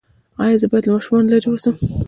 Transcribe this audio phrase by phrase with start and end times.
[0.43, 1.75] ایا زه باید له ماشومانو لرې اوسم؟